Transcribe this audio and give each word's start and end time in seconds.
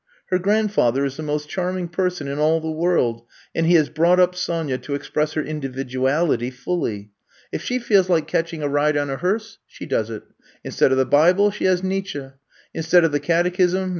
Her 0.31 0.39
grandfather 0.39 1.05
is 1.05 1.15
the 1.17 1.21
most 1.21 1.47
charming 1.47 1.87
person 1.87 2.27
in 2.27 2.39
all 2.39 2.59
the 2.59 2.71
world, 2.71 3.21
and 3.53 3.67
he 3.67 3.75
has 3.75 3.87
brought 3.87 4.19
up 4.19 4.33
Sonya 4.35 4.79
to 4.79 4.95
express 4.95 5.33
her 5.33 5.43
individuality 5.43 6.49
fully. 6.49 7.11
If 7.51 7.61
she 7.61 7.77
feels 7.77 8.09
like 8.09 8.25
catch 8.27 8.51
I'VE 8.51 8.61
COMB 8.61 8.61
TO 8.61 8.63
STAY 8.63 8.63
33 8.63 8.63
ing 8.63 8.63
a 8.63 8.73
ride 8.73 8.97
on 8.97 9.09
a 9.11 9.17
hearse, 9.17 9.59
she 9.67 9.85
does 9.85 10.09
it. 10.09 10.23
Instead 10.63 10.91
of 10.91 10.97
the 10.97 11.05
Bible 11.05 11.51
she 11.51 11.65
has 11.65 11.81
had 11.81 11.89
Nietzsche; 11.89 12.29
instead 12.73 13.03
of 13.05 13.11
the 13.11 13.19
catechism. 13.19 13.89